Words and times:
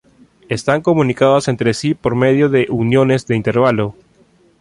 Están 0.49 0.81
comunicados 0.81 1.47
entre 1.47 1.75
sí 1.75 1.93
por 1.93 2.15
medio 2.15 2.49
de 2.49 2.65
"uniones 2.71 3.27
de 3.27 3.35
intervalo". 3.35 3.93